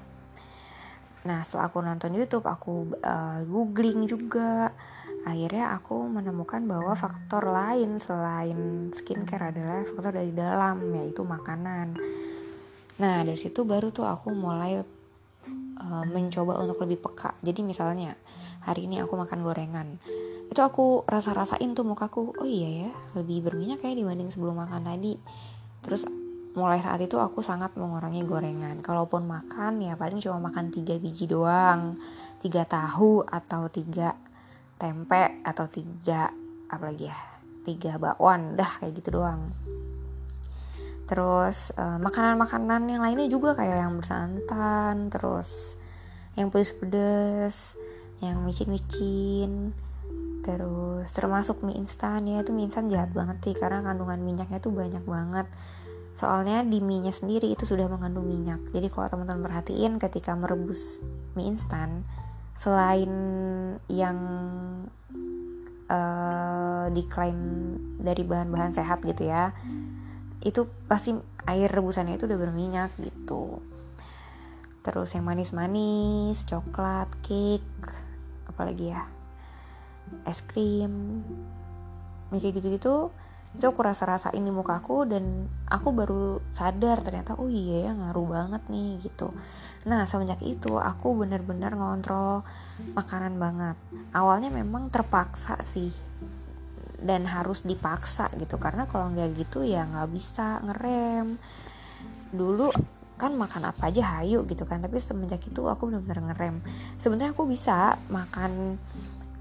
Nah 1.25 1.41
setelah 1.41 1.67
aku 1.67 1.81
nonton 1.81 2.15
YouTube 2.15 2.45
aku 2.45 2.95
uh, 3.03 3.41
googling 3.43 4.07
juga. 4.07 4.71
Akhirnya 5.25 5.73
aku 5.73 6.05
menemukan 6.05 6.61
bahwa 6.69 6.93
faktor 6.93 7.49
lain 7.49 7.97
selain 7.97 8.93
skincare 8.93 9.49
adalah 9.49 9.81
faktor 9.89 10.21
dari 10.21 10.31
dalam 10.31 10.93
yaitu 10.93 11.25
makanan. 11.25 11.97
Nah 13.01 13.15
dari 13.25 13.35
situ 13.35 13.65
baru 13.65 13.89
tuh 13.89 14.05
aku 14.05 14.29
mulai 14.31 14.79
uh, 15.81 16.05
mencoba 16.05 16.61
untuk 16.61 16.77
lebih 16.85 17.01
peka. 17.01 17.33
Jadi 17.41 17.65
misalnya 17.65 18.13
hari 18.63 18.85
ini 18.85 19.01
aku 19.01 19.17
makan 19.17 19.41
gorengan 19.41 19.97
itu 20.55 20.63
aku 20.63 21.03
rasa-rasain 21.03 21.75
tuh 21.75 21.83
mukaku 21.83 22.31
oh 22.31 22.47
iya 22.47 22.87
ya 22.87 22.91
lebih 23.19 23.43
berminyak 23.43 23.83
kayak 23.83 23.99
dibanding 23.99 24.31
sebelum 24.31 24.55
makan 24.55 24.87
tadi. 24.87 25.19
Terus 25.83 26.07
mulai 26.55 26.79
saat 26.79 27.03
itu 27.03 27.19
aku 27.19 27.43
sangat 27.43 27.75
mengurangi 27.75 28.23
gorengan. 28.23 28.79
Kalaupun 28.79 29.27
makan 29.27 29.83
ya 29.83 29.99
paling 29.99 30.23
cuma 30.23 30.39
makan 30.47 30.71
tiga 30.71 30.95
biji 30.95 31.27
doang. 31.27 31.99
Tiga 32.39 32.63
tahu 32.63 33.27
atau 33.27 33.67
tiga 33.67 34.15
tempe 34.79 35.43
atau 35.43 35.67
tiga 35.67 36.31
apalagi 36.71 37.11
ya 37.11 37.19
tiga 37.67 37.99
bakwan 37.99 38.55
dah 38.55 38.79
kayak 38.79 38.95
gitu 38.95 39.19
doang. 39.19 39.51
Terus 41.03 41.75
makanan 41.75 42.39
makanan-makanan 42.39 42.81
yang 42.95 43.03
lainnya 43.03 43.27
juga 43.27 43.59
kayak 43.59 43.75
yang 43.75 43.99
bersantan 43.99 45.11
terus 45.11 45.75
yang 46.39 46.47
pedes-pedes 46.47 47.75
yang 48.23 48.39
micin-micin 48.47 49.75
terus. 50.45 51.09
Termasuk 51.09 51.65
mie 51.65 51.81
instan. 51.81 52.21
Ya 52.29 52.45
itu 52.45 52.53
mie 52.53 52.69
instan 52.69 52.85
jahat 52.85 53.09
banget 53.17 53.41
sih 53.41 53.57
karena 53.57 53.81
kandungan 53.81 54.21
minyaknya 54.21 54.61
tuh 54.61 54.69
banyak 54.69 55.01
banget. 55.01 55.49
Soalnya 56.13 56.61
di 56.61 56.79
mie 56.85 57.01
nya 57.01 57.11
sendiri 57.11 57.49
itu 57.49 57.65
sudah 57.65 57.89
mengandung 57.89 58.29
minyak. 58.29 58.61
Jadi 58.69 58.87
kalau 58.93 59.09
teman-teman 59.09 59.41
perhatiin 59.49 59.97
ketika 59.97 60.37
merebus 60.37 61.01
mie 61.33 61.49
instan 61.49 62.05
selain 62.53 63.11
yang 63.91 64.17
uh, 65.89 66.87
diklaim 66.93 67.37
dari 67.99 68.23
bahan-bahan 68.23 68.71
sehat 68.71 69.03
gitu 69.03 69.27
ya 69.27 69.51
itu 70.45 70.69
pasti 70.85 71.11
air 71.49 71.67
rebusannya 71.67 72.15
itu 72.21 72.29
udah 72.29 72.39
berminyak 72.39 72.93
gitu. 73.01 73.59
Terus 74.85 75.09
yang 75.17 75.25
manis-manis 75.25 76.45
coklat 76.45 77.09
cake 77.25 77.65
apalagi 78.45 78.93
ya 78.93 79.14
es 80.25 80.41
krim 80.45 81.23
kayak 82.33 82.59
gitu-gitu 82.59 83.13
itu 83.55 83.63
aku 83.63 83.87
rasa-rasain 83.87 84.43
di 84.43 84.51
mukaku 84.51 85.07
dan 85.07 85.47
aku 85.71 85.95
baru 85.95 86.43
sadar 86.51 86.99
ternyata 86.99 87.39
oh 87.39 87.47
iya 87.47 87.87
ya 87.87 87.91
ngaruh 87.95 88.27
banget 88.27 88.63
nih 88.67 88.99
gitu. 88.99 89.31
Nah 89.87 90.03
semenjak 90.03 90.43
itu 90.43 90.75
aku 90.75 91.15
bener-bener 91.15 91.71
ngontrol 91.71 92.43
makanan 92.91 93.39
banget. 93.39 93.79
Awalnya 94.11 94.51
memang 94.51 94.91
terpaksa 94.91 95.55
sih 95.63 95.87
dan 96.99 97.23
harus 97.23 97.63
dipaksa 97.63 98.27
gitu 98.35 98.59
karena 98.59 98.91
kalau 98.91 99.07
nggak 99.15 99.39
gitu 99.39 99.63
ya 99.63 99.87
nggak 99.87 100.11
bisa 100.11 100.59
ngerem. 100.67 101.39
Dulu 102.35 102.75
kan 103.15 103.31
makan 103.31 103.71
apa 103.71 103.87
aja 103.87 104.19
hayu 104.19 104.43
gitu 104.43 104.67
kan 104.67 104.83
tapi 104.83 104.99
semenjak 104.99 105.39
itu 105.47 105.63
aku 105.63 105.87
bener-bener 105.87 106.27
ngerem. 106.27 106.55
Sebenarnya 106.99 107.31
aku 107.31 107.47
bisa 107.47 107.95
makan 108.11 108.75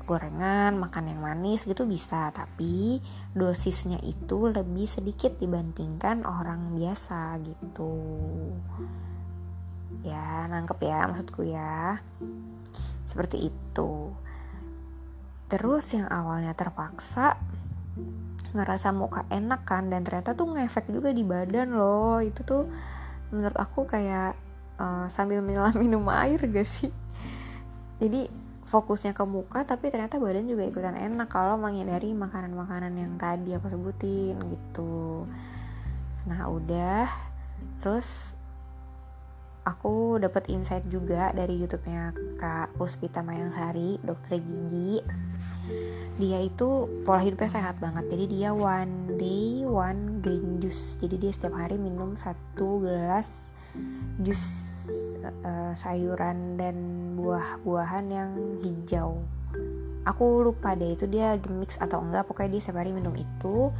gorengan, 0.04 0.76
makan 0.76 1.10
yang 1.10 1.20
manis 1.24 1.64
gitu 1.64 1.88
bisa, 1.88 2.28
tapi 2.30 3.00
dosisnya 3.32 3.98
itu 4.04 4.48
lebih 4.48 4.84
sedikit 4.84 5.36
dibandingkan 5.40 6.28
orang 6.28 6.76
biasa 6.76 7.40
gitu. 7.40 7.96
Ya, 10.04 10.44
nangkep 10.48 10.78
ya 10.84 11.08
maksudku 11.08 11.48
ya. 11.48 11.98
Seperti 13.08 13.48
itu. 13.48 14.12
Terus 15.48 15.84
yang 15.96 16.08
awalnya 16.12 16.52
terpaksa 16.52 17.40
ngerasa 18.54 18.94
muka 18.94 19.26
enak 19.34 19.66
kan 19.66 19.90
dan 19.90 20.06
ternyata 20.06 20.38
tuh 20.38 20.54
ngefek 20.54 20.92
juga 20.92 21.10
di 21.10 21.24
badan 21.24 21.72
loh. 21.72 22.20
Itu 22.20 22.44
tuh 22.44 22.68
menurut 23.32 23.56
aku 23.56 23.88
kayak 23.88 24.36
uh, 24.76 25.08
sambil 25.08 25.40
menyelam 25.40 25.74
minum 25.82 26.04
air 26.12 26.38
gak 26.44 26.68
sih? 26.68 26.92
Jadi 27.96 28.43
fokusnya 28.64 29.12
ke 29.12 29.24
muka 29.28 29.62
tapi 29.68 29.92
ternyata 29.92 30.16
badan 30.16 30.48
juga 30.48 30.64
ikutan 30.64 30.96
enak 30.96 31.28
kalau 31.28 31.60
menghindari 31.60 32.16
makanan-makanan 32.16 32.96
yang 32.96 33.14
tadi 33.20 33.52
aku 33.52 33.68
sebutin 33.68 34.40
gitu 34.40 35.28
nah 36.24 36.48
udah 36.48 37.04
terus 37.84 38.32
aku 39.64 40.20
dapat 40.20 40.52
insight 40.52 40.84
juga 40.92 41.32
dari 41.32 41.56
YouTube-nya 41.56 42.12
Kak 42.36 42.76
Puspita 42.76 43.24
Mayangsari, 43.24 43.96
dokter 44.04 44.36
gigi. 44.44 45.00
Dia 46.20 46.38
itu 46.44 46.86
pola 47.02 47.24
hidupnya 47.24 47.48
sehat 47.48 47.80
banget. 47.80 48.06
Jadi 48.12 48.24
dia 48.28 48.52
one 48.52 49.16
day 49.16 49.64
one 49.64 50.20
green 50.20 50.60
juice. 50.60 51.00
Jadi 51.00 51.16
dia 51.16 51.32
setiap 51.32 51.56
hari 51.56 51.80
minum 51.80 52.14
satu 52.14 52.84
gelas 52.84 53.50
jus 54.20 54.73
uh, 55.44 55.72
sayuran 55.72 56.60
dan 56.60 56.76
buah-buahan 57.16 58.06
yang 58.10 58.30
hijau. 58.60 59.22
Aku 60.04 60.44
lupa 60.44 60.76
deh 60.76 60.92
itu 60.92 61.08
dia 61.08 61.36
di 61.40 61.48
mix 61.48 61.80
atau 61.80 62.04
enggak 62.04 62.28
pokoknya 62.28 62.58
dia 62.58 62.62
setiap 62.62 62.84
minum 62.92 63.16
itu. 63.16 63.72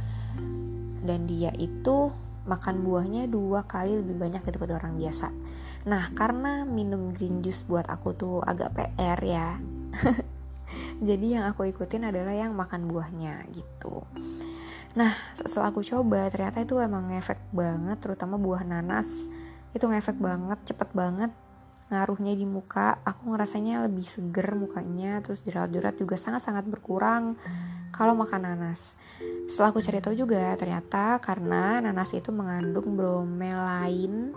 Dan 1.05 1.29
dia 1.29 1.53
itu 1.53 2.09
makan 2.45 2.85
buahnya 2.85 3.25
dua 3.29 3.65
kali 3.65 3.97
lebih 3.97 4.17
banyak 4.17 4.41
daripada 4.45 4.77
orang 4.77 4.97
biasa. 4.97 5.29
Nah 5.85 6.13
karena 6.13 6.65
minum 6.65 7.13
green 7.13 7.41
juice 7.41 7.65
buat 7.65 7.85
aku 7.89 8.13
tuh 8.17 8.35
agak 8.41 8.73
PR 8.73 9.19
ya. 9.21 9.61
Jadi 11.07 11.37
yang 11.37 11.45
aku 11.45 11.69
ikutin 11.69 12.09
adalah 12.09 12.33
yang 12.33 12.57
makan 12.57 12.89
buahnya 12.89 13.45
gitu. 13.53 14.05
Nah 14.97 15.13
setelah 15.37 15.69
aku 15.69 15.85
coba 15.85 16.29
ternyata 16.33 16.65
itu 16.65 16.81
emang 16.81 17.09
efek 17.13 17.37
banget 17.53 18.01
terutama 18.01 18.41
buah 18.41 18.65
nanas 18.65 19.29
itu 19.75 19.85
ngefek 19.85 20.15
banget 20.17 20.59
cepet 20.71 20.89
banget 20.95 21.31
ngaruhnya 21.91 22.33
di 22.33 22.47
muka. 22.47 22.97
Aku 23.05 23.35
ngerasanya 23.35 23.85
lebih 23.85 24.07
seger 24.07 24.57
mukanya 24.57 25.21
terus 25.21 25.43
jerawat-jerawat 25.45 25.97
juga 25.99 26.15
sangat-sangat 26.17 26.65
berkurang. 26.65 27.37
Kalau 27.93 28.17
makan 28.17 28.41
nanas. 28.41 28.81
Setelah 29.45 29.69
aku 29.71 29.79
cari 29.79 30.01
juga 30.17 30.57
ternyata 30.57 31.21
karena 31.21 31.79
nanas 31.79 32.11
itu 32.11 32.33
mengandung 32.33 32.97
bromelain 32.97 34.33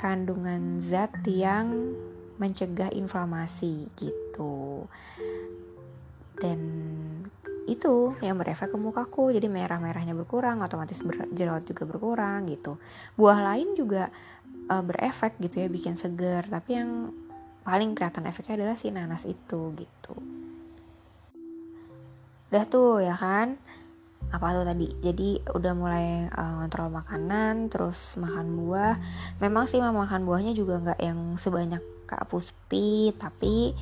kandungan 0.00 0.82
zat 0.82 1.14
yang 1.28 1.94
mencegah 2.40 2.90
inflamasi 2.90 3.86
gitu. 3.94 4.88
Dan 6.42 6.81
itu 7.72 8.14
yang 8.20 8.36
berefek 8.36 8.70
ke 8.72 8.78
mukaku. 8.78 9.32
Jadi 9.32 9.48
merah-merahnya 9.48 10.12
berkurang 10.12 10.60
otomatis 10.60 11.00
ber 11.00 11.28
jerawat 11.32 11.64
juga 11.64 11.88
berkurang 11.88 12.48
gitu. 12.50 12.76
Buah 13.16 13.40
lain 13.40 13.74
juga 13.74 14.12
uh, 14.68 14.82
berefek 14.84 15.40
gitu 15.40 15.64
ya 15.64 15.68
bikin 15.72 15.96
seger. 15.96 16.46
Tapi 16.48 16.70
yang 16.76 17.10
paling 17.62 17.94
kelihatan 17.94 18.26
efeknya 18.26 18.62
adalah 18.62 18.76
si 18.76 18.90
nanas 18.90 19.24
itu 19.24 19.72
gitu. 19.78 20.14
Udah 22.52 22.64
tuh 22.68 23.00
ya 23.00 23.16
kan? 23.16 23.56
Apa 24.28 24.52
tuh 24.56 24.64
tadi? 24.64 24.88
Jadi 25.00 25.40
udah 25.52 25.72
mulai 25.72 26.28
uh, 26.28 26.62
ngontrol 26.62 26.92
makanan 26.92 27.72
terus 27.72 28.16
makan 28.20 28.60
buah. 28.60 29.00
Memang 29.40 29.64
sih 29.64 29.80
makan 29.80 30.28
buahnya 30.28 30.52
juga 30.52 30.80
nggak 30.80 31.00
yang 31.00 31.40
sebanyak 31.40 31.80
Kak 32.12 32.28
Puspi 32.28 33.16
tapi 33.16 33.72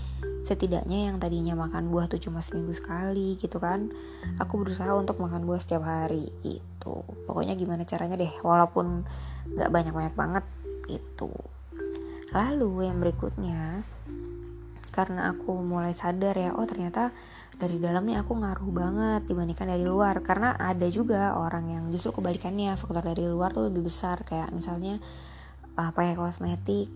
setidaknya 0.47 1.13
yang 1.13 1.17
tadinya 1.21 1.53
makan 1.55 1.93
buah 1.93 2.09
tuh 2.09 2.21
cuma 2.21 2.41
seminggu 2.41 2.73
sekali 2.77 3.37
gitu 3.37 3.61
kan. 3.61 3.93
Aku 4.41 4.61
berusaha 4.61 4.91
untuk 4.97 5.21
makan 5.21 5.45
buah 5.45 5.61
setiap 5.61 5.85
hari 5.85 6.29
gitu. 6.45 7.05
Pokoknya 7.29 7.55
gimana 7.57 7.85
caranya 7.85 8.17
deh 8.17 8.33
walaupun 8.41 9.05
nggak 9.51 9.71
banyak 9.73 9.95
banyak 9.95 10.15
banget 10.15 10.45
itu 10.91 11.31
lalu 12.31 12.87
yang 12.87 13.03
berikutnya 13.03 13.83
karena 14.95 15.35
aku 15.35 15.55
mulai 15.63 15.91
sadar 15.95 16.35
ya 16.35 16.55
oh 16.55 16.67
ternyata 16.67 17.11
dari 17.61 17.77
dalamnya 17.77 18.25
aku 18.25 18.41
ngaruh 18.41 18.71
banget 18.73 19.23
dibandingkan 19.29 19.69
dari 19.69 19.85
luar. 19.85 20.25
Karena 20.25 20.57
ada 20.57 20.89
juga 20.89 21.37
orang 21.37 21.69
yang 21.69 21.85
justru 21.93 22.17
kebalikannya 22.17 22.73
faktor 22.81 23.05
dari 23.05 23.29
luar 23.29 23.53
tuh 23.53 23.69
lebih 23.69 23.85
besar. 23.85 24.25
Kayak 24.25 24.57
misalnya 24.57 24.97
uh, 25.77 25.93
pakai 25.93 26.17
kosmetik 26.17 26.89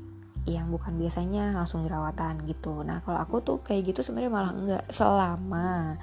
yang 0.44 0.68
bukan 0.68 1.00
biasanya 1.00 1.56
langsung 1.56 1.84
jerawatan 1.84 2.44
gitu. 2.44 2.84
Nah 2.84 3.00
kalau 3.00 3.20
aku 3.20 3.40
tuh 3.40 3.58
kayak 3.64 3.92
gitu 3.92 4.04
sebenarnya 4.04 4.32
malah 4.32 4.52
enggak 4.52 4.84
selama 4.92 5.96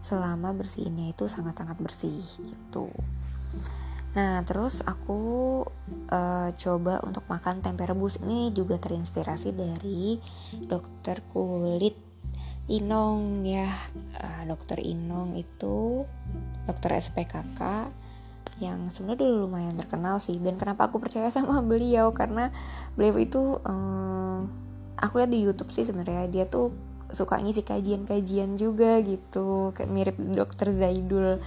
selama 0.00 0.52
bersihinnya 0.56 1.12
itu 1.12 1.28
sangat-sangat 1.28 1.76
bersih 1.80 2.20
gitu. 2.44 2.88
Nah 4.16 4.40
terus 4.48 4.80
aku 4.84 5.20
uh, 6.08 6.48
coba 6.56 7.04
untuk 7.04 7.28
makan 7.28 7.60
tempe 7.60 7.84
rebus. 7.84 8.20
Ini 8.24 8.56
juga 8.56 8.80
terinspirasi 8.80 9.52
dari 9.52 10.16
dokter 10.64 11.20
kulit 11.28 11.96
Inong 12.64 13.44
ya. 13.44 13.68
Uh, 14.16 14.42
dokter 14.48 14.80
Inong 14.80 15.36
itu 15.36 16.08
dokter 16.64 16.96
SPKK 16.96 17.60
yang 18.62 18.86
sebenarnya 18.90 19.26
dulu 19.26 19.34
lumayan 19.48 19.74
terkenal 19.74 20.22
sih. 20.22 20.38
Dan 20.38 20.54
kenapa 20.54 20.86
aku 20.90 21.02
percaya 21.02 21.30
sama 21.30 21.58
beliau? 21.70 22.14
Karena 22.14 22.50
beliau 22.94 23.16
itu 23.18 23.58
um, 23.66 24.46
aku 24.98 25.22
lihat 25.22 25.30
di 25.30 25.40
YouTube 25.42 25.70
sih 25.74 25.86
sebenarnya 25.86 26.30
dia 26.30 26.44
tuh 26.46 26.70
suka 27.14 27.38
ngisi 27.38 27.62
kajian-kajian 27.62 28.58
juga 28.58 28.98
gitu 29.04 29.70
kayak 29.74 29.90
mirip 29.90 30.16
dokter 30.18 30.70
Zaidul. 30.74 31.38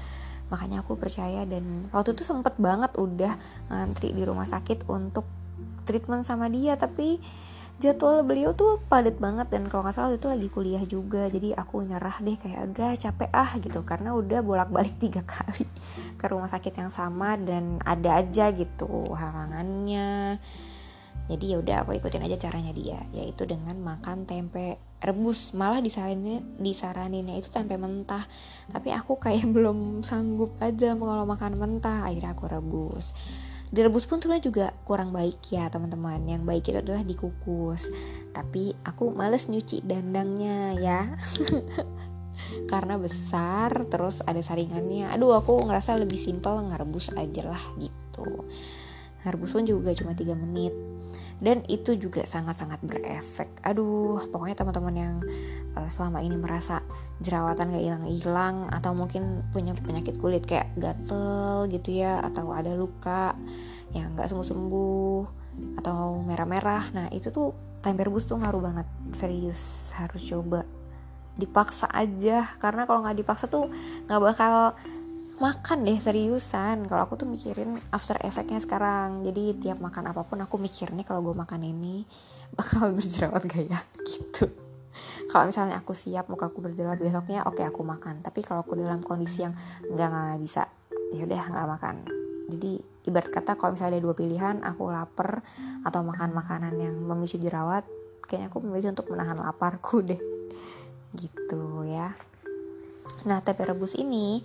Makanya 0.47 0.79
aku 0.83 0.95
percaya 0.95 1.43
dan 1.43 1.91
waktu 1.91 2.15
itu 2.15 2.23
sempet 2.23 2.55
banget 2.55 2.95
udah 2.95 3.35
ngantri 3.67 4.15
di 4.15 4.23
rumah 4.23 4.47
sakit 4.47 4.87
untuk 4.87 5.27
treatment 5.83 6.23
sama 6.23 6.47
dia. 6.47 6.79
Tapi 6.79 7.19
jadwal 7.77 8.25
beliau 8.25 8.57
tuh 8.57 8.81
padat 8.89 9.21
banget 9.21 9.53
dan 9.53 9.69
kalau 9.69 9.85
nggak 9.85 9.93
salah 9.93 10.13
itu 10.13 10.25
lagi 10.25 10.47
kuliah 10.49 10.83
juga. 10.85 11.29
Jadi 11.29 11.53
aku 11.53 11.85
nyerah 11.85 12.17
deh 12.25 12.37
kayak 12.37 12.73
udah 12.73 12.91
capek 12.97 13.29
ah 13.33 13.51
gitu. 13.61 13.79
Karena 13.85 14.17
udah 14.17 14.39
bolak 14.41 14.69
balik 14.73 14.97
tiga 15.03 15.21
kali 15.21 15.65
ke 16.17 16.25
rumah 16.25 16.49
sakit 16.49 16.73
yang 16.73 16.89
sama 16.89 17.37
dan 17.37 17.77
ada 17.85 18.17
aja 18.17 18.49
gitu 18.53 19.05
halangannya. 19.13 20.41
Jadi 21.27 21.43
ya 21.51 21.59
udah 21.59 21.83
aku 21.83 21.91
ikutin 21.99 22.23
aja 22.23 22.39
caranya 22.39 22.71
dia 22.71 23.03
yaitu 23.11 23.43
dengan 23.43 23.77
makan 23.77 24.25
tempe 24.25 24.81
rebus. 25.03 25.53
Malah 25.53 25.83
disaranin 25.83 26.57
disaraninnya 26.57 27.37
itu 27.37 27.53
tempe 27.53 27.77
mentah. 27.77 28.25
Tapi 28.73 28.89
aku 28.89 29.21
kayak 29.21 29.45
belum 29.55 30.01
sanggup 30.01 30.57
aja 30.63 30.97
kalau 30.97 31.29
makan 31.29 31.61
mentah. 31.61 32.09
Akhirnya 32.09 32.33
aku 32.33 32.49
rebus 32.49 33.13
direbus 33.67 34.07
pun 34.07 34.17
sebenarnya 34.21 34.45
juga 34.47 34.65
kurang 34.87 35.11
baik 35.11 35.43
ya 35.51 35.67
teman-teman. 35.67 36.23
Yang 36.27 36.43
baik 36.43 36.63
itu 36.71 36.77
adalah 36.79 37.03
dikukus. 37.03 37.91
Tapi 38.31 38.73
aku 38.87 39.11
males 39.11 39.47
nyuci 39.51 39.83
dandangnya 39.83 40.75
ya. 40.79 41.01
Karena 42.71 42.95
besar 42.95 43.87
terus 43.89 44.23
ada 44.23 44.39
saringannya. 44.39 45.11
Aduh 45.11 45.35
aku 45.35 45.59
ngerasa 45.67 45.99
lebih 45.99 46.17
simpel 46.17 46.63
ngerebus 46.67 47.11
aja 47.15 47.43
lah 47.47 47.63
gitu. 47.81 48.47
Ngerebus 49.25 49.51
pun 49.51 49.63
juga 49.67 49.91
cuma 49.91 50.15
3 50.15 50.37
menit 50.37 50.73
dan 51.37 51.61
itu 51.69 51.93
juga 51.93 52.25
sangat-sangat 52.25 52.81
berefek. 52.81 53.61
Aduh 53.61 54.25
pokoknya 54.33 54.57
teman-teman 54.57 54.95
yang 54.97 55.15
uh, 55.77 55.89
selama 55.89 56.25
ini 56.25 56.33
merasa 56.33 56.81
jerawatan 57.21 57.73
gak 57.73 57.83
hilang-hilang 57.83 58.69
atau 58.73 58.93
mungkin 58.97 59.45
punya 59.53 59.77
penyakit 59.77 60.17
kulit 60.17 60.45
kayak 60.45 60.73
gatel 60.77 61.69
gitu 61.69 62.01
ya 62.01 62.21
atau 62.25 62.49
ada 62.53 62.73
luka 62.73 63.37
yang 63.93 64.17
gak 64.17 64.29
sembuh-sembuh 64.29 65.21
atau 65.81 66.21
merah-merah 66.21 66.83
nah 66.93 67.07
itu 67.09 67.33
tuh 67.33 67.53
tempe 67.81 68.03
rebus 68.03 68.25
tuh 68.25 68.41
ngaruh 68.41 68.61
banget. 68.61 68.87
Serius 69.13 69.93
harus 69.93 70.25
coba. 70.25 70.65
Dipaksa 71.37 71.85
aja 71.93 72.49
karena 72.57 72.89
kalau 72.89 73.05
nggak 73.05 73.17
dipaksa 73.21 73.45
tuh 73.45 73.69
nggak 74.09 74.21
bakal 74.21 74.73
makan 75.37 75.85
deh 75.85 75.97
seriusan. 76.01 76.89
Kalau 76.89 77.01
aku 77.05 77.17
tuh 77.17 77.29
mikirin 77.29 77.77
after 77.93 78.17
effectnya 78.25 78.57
sekarang. 78.57 79.21
Jadi 79.21 79.57
tiap 79.61 79.77
makan 79.77 80.09
apa 80.09 80.25
pun 80.25 80.41
aku 80.41 80.57
mikir 80.57 80.93
nih 80.93 81.05
kalau 81.05 81.21
gue 81.21 81.35
makan 81.37 81.61
ini 81.61 82.05
bakal 82.53 82.89
berjerawat 82.97 83.45
gak 83.45 83.65
ya? 83.69 83.79
Gitu. 84.01 84.49
Kalau 85.29 85.45
misalnya 85.45 85.77
aku 85.77 85.93
siap 85.93 86.25
muka 86.31 86.49
aku 86.49 86.63
berjerawat 86.63 86.97
besoknya 86.97 87.45
oke 87.45 87.61
okay, 87.61 87.65
aku 87.69 87.85
makan. 87.85 88.25
Tapi 88.25 88.41
kalau 88.41 88.65
aku 88.65 88.73
dalam 88.73 89.05
kondisi 89.05 89.45
yang 89.45 89.53
nggak 89.85 90.07
nggak 90.09 90.39
bisa 90.41 90.65
ya 91.13 91.21
udah 91.23 91.43
nggak 91.53 91.67
makan. 91.69 91.95
Jadi 92.47 92.71
ibarat 93.05 93.29
kata 93.29 93.59
kalau 93.59 93.75
misalnya 93.75 93.99
ada 93.99 94.03
dua 94.03 94.15
pilihan 94.17 94.55
aku 94.63 94.89
lapar 94.89 95.45
atau 95.85 96.01
makan 96.01 96.33
makanan 96.33 96.73
yang 96.79 96.95
memicu 96.97 97.37
jerawat 97.37 97.85
kayaknya 98.25 98.49
aku 98.49 98.57
memilih 98.63 98.95
untuk 98.95 99.07
menahan 99.13 99.37
laparku 99.37 100.01
deh. 100.01 100.19
Gitu 101.13 101.61
ya. 101.85 102.15
Nah 103.27 103.43
tempe 103.43 103.67
rebus 103.67 103.93
ini 103.99 104.41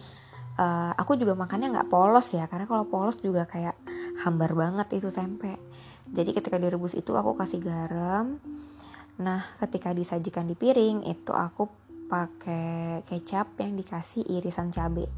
uh, 0.59 0.93
aku 0.97 1.17
juga 1.21 1.37
makannya 1.39 1.73
nggak 1.73 1.89
polos 1.89 2.33
ya 2.35 2.49
karena 2.49 2.69
kalau 2.69 2.89
polos 2.89 3.21
juga 3.21 3.45
kayak 3.49 3.77
hambar 4.25 4.53
banget 4.57 5.01
itu 5.01 5.09
tempe. 5.13 5.57
Jadi 6.13 6.37
ketika 6.37 6.61
direbus 6.61 6.93
itu 6.93 7.13
aku 7.17 7.37
kasih 7.37 7.61
garam. 7.63 8.41
Nah 9.21 9.41
ketika 9.61 9.93
disajikan 9.93 10.49
di 10.49 10.57
piring 10.59 11.09
itu 11.09 11.33
aku 11.33 11.69
pakai 12.09 13.01
kecap 13.09 13.57
yang 13.57 13.73
dikasih 13.79 14.21
irisan 14.29 14.69
cabai 14.69 15.09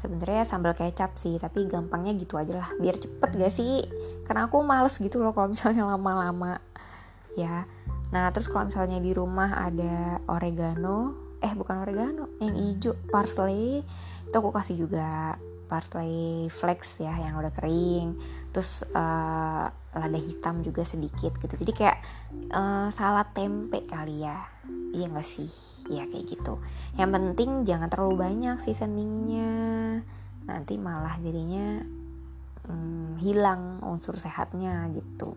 sebenarnya 0.00 0.48
sambal 0.48 0.72
kecap 0.72 1.12
sih 1.20 1.36
tapi 1.36 1.68
gampangnya 1.68 2.16
gitu 2.16 2.40
aja 2.40 2.56
lah 2.56 2.68
biar 2.80 2.96
cepet 2.96 3.30
gak 3.36 3.52
sih? 3.52 3.84
Karena 4.24 4.48
aku 4.48 4.64
males 4.64 4.96
gitu 4.96 5.20
loh 5.20 5.36
kalau 5.36 5.52
misalnya 5.52 5.84
lama-lama. 5.92 6.56
Ya. 7.36 7.68
Nah 8.10 8.32
terus 8.32 8.48
kalau 8.48 8.72
misalnya 8.72 8.98
di 8.98 9.12
rumah 9.12 9.60
ada 9.60 10.24
oregano 10.26 11.28
eh 11.40 11.52
bukan 11.52 11.84
oregano 11.84 12.36
yang 12.40 12.56
hijau 12.56 12.96
parsley 13.12 13.84
itu 14.30 14.36
aku 14.38 14.54
kasih 14.54 14.86
juga 14.86 15.34
parsley 15.66 16.46
flakes 16.46 17.02
ya 17.02 17.10
yang 17.18 17.34
udah 17.34 17.50
kering. 17.50 18.14
Terus 18.54 18.86
uh, 18.94 19.66
lada 19.70 20.20
hitam 20.22 20.62
juga 20.62 20.86
sedikit 20.86 21.34
gitu. 21.42 21.58
Jadi 21.58 21.72
kayak 21.74 21.98
uh, 22.54 22.94
salad 22.94 23.34
tempe 23.34 23.82
kali 23.90 24.22
ya. 24.22 24.38
Iya 24.94 25.10
gak 25.10 25.26
sih? 25.26 25.50
Ya 25.90 26.06
kayak 26.06 26.30
gitu. 26.30 26.62
Yang 26.94 27.10
penting 27.18 27.50
jangan 27.66 27.90
terlalu 27.90 28.22
banyak 28.22 28.62
seasoningnya 28.62 29.50
nanti 30.46 30.78
malah 30.78 31.18
jadinya 31.18 31.82
hmm, 32.70 33.18
hilang 33.18 33.82
unsur 33.82 34.14
sehatnya 34.14 34.86
gitu. 34.94 35.34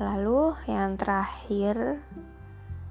Lalu 0.00 0.56
yang 0.64 0.96
terakhir 0.96 2.00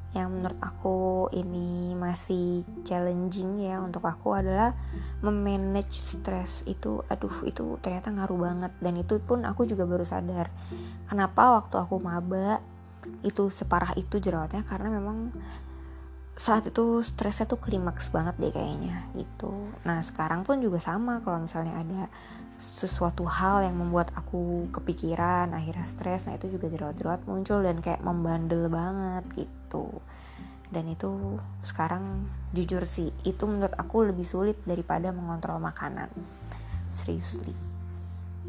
yang 0.10 0.34
menurut 0.34 0.58
aku 0.58 1.30
ini 1.38 1.94
masih 1.94 2.66
challenging 2.82 3.62
ya 3.62 3.78
untuk 3.78 4.02
aku 4.10 4.34
adalah 4.34 4.74
memanage 5.22 6.02
stres 6.02 6.66
itu. 6.66 7.06
Aduh 7.14 7.46
itu 7.46 7.78
ternyata 7.78 8.10
ngaruh 8.10 8.40
banget. 8.42 8.72
Dan 8.82 8.98
itu 8.98 9.22
pun 9.22 9.46
aku 9.46 9.70
juga 9.70 9.86
baru 9.86 10.02
sadar. 10.02 10.50
Kenapa 11.06 11.62
waktu 11.62 11.78
aku 11.78 12.02
maba 12.02 12.58
itu 13.22 13.54
separah 13.54 13.94
itu 14.02 14.18
jerawatnya? 14.18 14.66
Karena 14.66 14.90
memang 14.90 15.30
saat 16.40 16.72
itu 16.72 17.04
stresnya 17.04 17.52
tuh 17.52 17.60
klimaks 17.60 18.16
banget 18.16 18.40
deh 18.40 18.56
kayaknya 18.56 19.12
gitu. 19.12 19.76
Nah 19.84 20.00
sekarang 20.00 20.48
pun 20.48 20.64
juga 20.64 20.80
sama 20.80 21.20
kalau 21.20 21.44
misalnya 21.44 21.76
ada 21.76 22.08
sesuatu 22.56 23.28
hal 23.28 23.68
yang 23.68 23.76
membuat 23.76 24.16
aku 24.16 24.72
kepikiran 24.72 25.52
akhirnya 25.52 25.84
stres 25.88 26.28
nah 26.28 26.36
itu 26.36 26.48
juga 26.52 26.72
jerawat-jerawat 26.72 27.28
muncul 27.28 27.60
dan 27.60 27.84
kayak 27.84 28.00
membandel 28.00 28.72
banget 28.72 29.28
gitu. 29.36 30.00
Dan 30.72 30.88
itu 30.88 31.44
sekarang 31.60 32.32
jujur 32.56 32.88
sih 32.88 33.12
itu 33.28 33.44
menurut 33.44 33.76
aku 33.76 34.08
lebih 34.08 34.24
sulit 34.24 34.64
daripada 34.64 35.12
mengontrol 35.12 35.60
makanan. 35.60 36.08
Seriously 36.96 37.52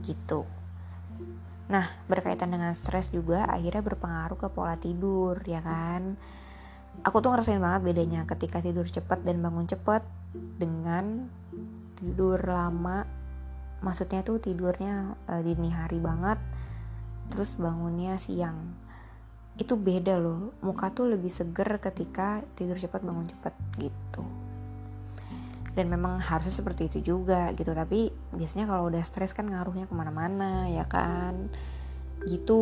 gitu. 0.06 0.46
Nah 1.66 1.90
berkaitan 2.06 2.54
dengan 2.54 2.70
stres 2.78 3.10
juga 3.10 3.50
akhirnya 3.50 3.82
berpengaruh 3.82 4.38
ke 4.38 4.46
pola 4.46 4.78
tidur 4.78 5.42
ya 5.42 5.58
kan 5.58 6.14
aku 7.00 7.24
tuh 7.24 7.32
ngerasain 7.32 7.60
banget 7.60 7.82
bedanya 7.92 8.28
ketika 8.28 8.60
tidur 8.60 8.84
cepat 8.84 9.24
dan 9.24 9.40
bangun 9.40 9.64
cepat 9.64 10.04
dengan 10.34 11.28
tidur 11.96 12.40
lama. 12.40 13.08
Maksudnya 13.80 14.20
tuh 14.20 14.36
tidurnya 14.36 15.16
uh, 15.24 15.40
dini 15.40 15.72
hari 15.72 15.96
banget 15.96 16.36
terus 17.32 17.56
bangunnya 17.56 18.20
siang. 18.20 18.76
Itu 19.56 19.80
beda 19.80 20.20
loh 20.20 20.52
muka 20.60 20.92
tuh 20.92 21.08
lebih 21.08 21.32
seger 21.32 21.80
ketika 21.80 22.44
tidur 22.56 22.76
cepat 22.76 23.00
bangun 23.00 23.28
cepat 23.32 23.54
gitu. 23.80 24.24
Dan 25.70 25.86
memang 25.86 26.20
harusnya 26.20 26.52
seperti 26.52 26.92
itu 26.92 27.16
juga 27.16 27.54
gitu. 27.56 27.72
Tapi 27.72 28.12
biasanya 28.36 28.68
kalau 28.68 28.92
udah 28.92 29.00
stres 29.00 29.32
kan 29.32 29.48
ngaruhnya 29.48 29.88
ke 29.88 29.94
mana-mana 29.96 30.68
ya 30.68 30.84
kan? 30.84 31.48
Gitu 32.28 32.60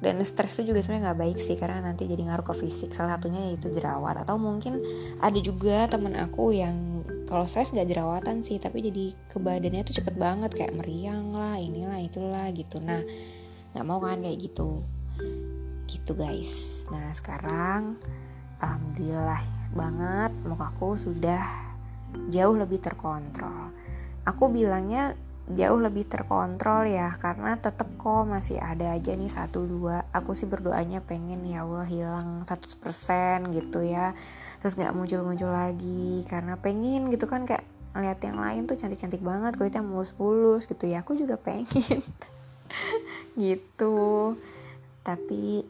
dan 0.00 0.16
stres 0.24 0.56
itu 0.56 0.72
juga 0.72 0.80
sebenarnya 0.80 1.12
nggak 1.12 1.20
baik 1.20 1.38
sih 1.38 1.56
karena 1.60 1.84
nanti 1.84 2.08
jadi 2.08 2.24
ngaruh 2.24 2.44
ke 2.48 2.54
fisik. 2.56 2.96
Salah 2.96 3.20
satunya 3.20 3.52
yaitu 3.52 3.68
jerawat. 3.68 4.24
Atau 4.24 4.40
mungkin 4.40 4.80
ada 5.20 5.36
juga 5.36 5.84
teman 5.92 6.16
aku 6.16 6.56
yang 6.56 7.04
kalau 7.28 7.44
stres 7.44 7.68
nggak 7.76 7.84
jerawatan 7.84 8.40
sih 8.40 8.56
tapi 8.56 8.80
jadi 8.80 9.12
ke 9.28 9.36
badannya 9.36 9.84
tuh 9.84 10.00
cepet 10.00 10.16
banget. 10.16 10.56
Kayak 10.56 10.80
meriang 10.80 11.36
lah 11.36 11.60
inilah 11.60 12.00
itulah 12.00 12.48
gitu. 12.56 12.80
Nah 12.80 13.04
nggak 13.76 13.84
mau 13.84 14.00
kan 14.00 14.24
kayak 14.24 14.40
gitu. 14.40 14.80
Gitu 15.84 16.12
guys. 16.16 16.88
Nah 16.88 17.12
sekarang 17.12 18.00
alhamdulillah 18.56 19.44
banget 19.76 20.32
mukaku 20.48 20.96
sudah 20.96 21.44
jauh 22.32 22.56
lebih 22.56 22.80
terkontrol. 22.80 23.68
Aku 24.24 24.48
bilangnya 24.48 25.12
jauh 25.54 25.80
lebih 25.80 26.06
terkontrol 26.06 26.86
ya 26.86 27.10
karena 27.18 27.58
tetep 27.58 27.86
kok 27.98 28.26
masih 28.26 28.62
ada 28.62 28.94
aja 28.94 29.12
nih 29.16 29.30
satu 29.30 29.66
dua. 29.66 30.06
Aku 30.14 30.34
sih 30.36 30.46
berdoanya 30.46 31.02
pengen 31.02 31.42
ya 31.46 31.66
Allah 31.66 31.86
hilang 31.86 32.46
100% 32.46 33.50
gitu 33.54 33.80
ya. 33.82 34.14
Terus 34.62 34.76
nggak 34.78 34.94
muncul-muncul 34.94 35.50
lagi 35.50 36.22
karena 36.26 36.54
pengen 36.60 37.10
gitu 37.10 37.26
kan 37.26 37.48
kayak 37.48 37.66
ngeliat 37.90 38.22
yang 38.22 38.38
lain 38.38 38.62
tuh 38.70 38.78
cantik-cantik 38.78 39.18
banget 39.18 39.58
kulitnya 39.58 39.82
mulus-mulus 39.82 40.68
gitu 40.70 40.86
ya. 40.86 41.02
Aku 41.02 41.18
juga 41.18 41.34
pengen 41.40 41.66
gitu. 43.42 44.36
Tapi 45.02 45.64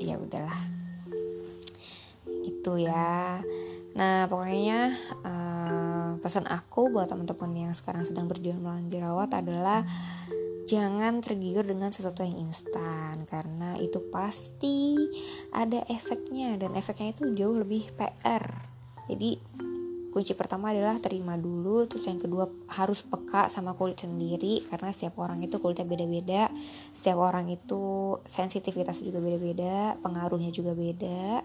ya 0.00 0.16
udahlah. 0.16 0.62
Gitu 2.46 2.72
ya. 2.80 3.42
Nah 3.92 4.24
pokoknya 4.30 4.96
uh, 5.26 5.81
pesan 6.20 6.44
aku 6.50 6.90
buat 6.90 7.08
teman-teman 7.08 7.68
yang 7.68 7.72
sekarang 7.72 8.04
sedang 8.04 8.26
berjuang 8.26 8.60
melawan 8.60 8.90
jerawat 8.90 9.30
adalah 9.32 9.86
jangan 10.66 11.20
tergiur 11.20 11.66
dengan 11.66 11.90
sesuatu 11.92 12.22
yang 12.22 12.48
instan 12.48 13.26
karena 13.26 13.76
itu 13.78 14.00
pasti 14.10 14.96
ada 15.52 15.82
efeknya 15.90 16.56
dan 16.58 16.74
efeknya 16.78 17.12
itu 17.12 17.32
jauh 17.36 17.56
lebih 17.56 17.92
PR. 17.94 18.44
Jadi 19.10 19.38
kunci 20.12 20.36
pertama 20.36 20.76
adalah 20.76 21.00
terima 21.00 21.40
dulu 21.40 21.88
terus 21.88 22.04
yang 22.04 22.20
kedua 22.20 22.44
harus 22.76 23.00
peka 23.00 23.48
sama 23.48 23.72
kulit 23.72 24.04
sendiri 24.04 24.60
karena 24.68 24.92
setiap 24.92 25.16
orang 25.16 25.40
itu 25.40 25.56
kulitnya 25.56 25.88
beda-beda 25.88 26.42
setiap 26.92 27.16
orang 27.16 27.48
itu 27.48 28.20
sensitivitas 28.28 29.00
juga 29.00 29.24
beda-beda 29.24 29.96
pengaruhnya 30.04 30.52
juga 30.52 30.76
beda 30.76 31.40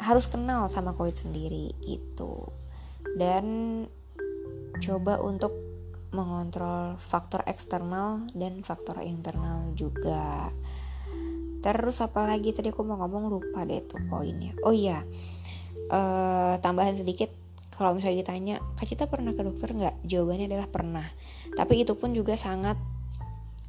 harus 0.00 0.24
kenal 0.24 0.72
sama 0.72 0.96
kulit 0.96 1.20
sendiri 1.20 1.76
gitu 1.84 2.48
dan 3.14 3.44
coba 4.80 5.20
untuk 5.20 5.52
mengontrol 6.14 6.94
faktor 6.96 7.42
eksternal 7.44 8.24
dan 8.32 8.62
faktor 8.62 9.02
internal 9.02 9.74
juga. 9.74 10.50
Terus 11.64 11.98
apalagi 12.04 12.52
tadi 12.54 12.70
aku 12.70 12.84
mau 12.86 13.00
ngomong 13.00 13.28
lupa 13.28 13.64
deh 13.66 13.82
tuh 13.82 14.00
poinnya. 14.06 14.52
Oh 14.62 14.72
iya 14.72 15.02
uh, 15.90 16.54
tambahan 16.62 16.96
sedikit. 16.96 17.32
Kalau 17.74 17.90
misalnya 17.90 18.22
ditanya 18.22 18.56
Kak 18.78 18.86
Cita 18.86 19.10
pernah 19.10 19.34
ke 19.34 19.42
dokter 19.42 19.74
nggak? 19.74 20.06
Jawabannya 20.06 20.46
adalah 20.46 20.68
pernah. 20.70 21.06
Tapi 21.58 21.82
itu 21.82 21.98
pun 21.98 22.14
juga 22.14 22.38
sangat 22.38 22.78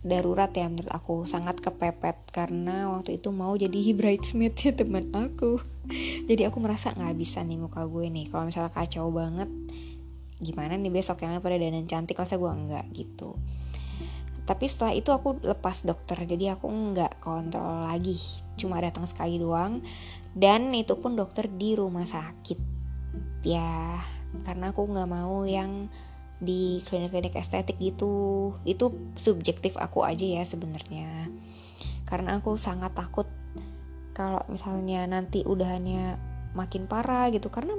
darurat 0.06 0.54
ya 0.54 0.70
menurut 0.70 0.94
aku. 0.94 1.26
Sangat 1.26 1.58
kepepet 1.58 2.30
karena 2.30 2.94
waktu 2.94 3.18
itu 3.18 3.34
mau 3.34 3.58
jadi 3.58 3.74
bridesmaidnya 3.98 4.72
teman 4.78 5.10
aku. 5.12 5.60
Jadi 6.30 6.46
aku 6.46 6.58
merasa 6.62 6.94
nggak 6.94 7.18
bisa 7.18 7.42
nih 7.42 7.58
muka 7.58 7.84
gue 7.90 8.06
nih. 8.06 8.30
Kalau 8.30 8.46
misalnya 8.46 8.70
kacau 8.70 9.10
banget 9.10 9.50
gimana 10.36 10.76
nih 10.76 10.92
besok 10.92 11.24
yang 11.24 11.40
pada 11.40 11.56
dandan 11.56 11.88
cantik 11.90 12.22
masa 12.22 12.38
gue 12.38 12.52
enggak 12.54 12.86
gitu? 12.94 13.34
Tapi 14.46 14.70
setelah 14.70 14.94
itu 14.94 15.10
aku 15.10 15.42
lepas 15.42 15.82
dokter 15.82 16.22
jadi 16.30 16.54
aku 16.54 16.70
nggak 16.70 17.18
kontrol 17.18 17.90
lagi. 17.90 18.18
Cuma 18.62 18.78
datang 18.78 19.10
sekali 19.10 19.42
doang 19.42 19.82
dan 20.38 20.70
itu 20.78 20.94
pun 21.02 21.18
dokter 21.18 21.50
di 21.50 21.74
rumah 21.74 22.06
sakit. 22.06 22.60
Ya 23.42 24.02
karena 24.46 24.70
aku 24.70 24.86
nggak 24.86 25.10
mau 25.10 25.48
yang 25.50 25.90
di 26.46 26.80
klinik-klinik 26.86 27.36
estetik 27.36 27.76
gitu. 27.82 28.54
Itu 28.64 28.94
subjektif 29.18 29.76
aku 29.76 30.06
aja 30.06 30.24
ya 30.24 30.44
sebenarnya. 30.46 31.34
Karena 32.06 32.38
aku 32.38 32.56
sangat 32.56 32.94
takut 32.94 33.26
kalau 34.16 34.40
misalnya 34.48 35.04
nanti 35.10 35.42
udahannya 35.42 36.22
makin 36.54 36.86
parah 36.86 37.34
gitu. 37.34 37.50
Karena 37.50 37.74